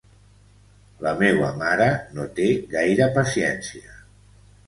La 1.07 1.11
meua 1.19 1.49
mare 1.59 1.87
no 2.19 2.25
té 2.39 2.47
gaire 2.73 3.09
paciència. 3.21 3.97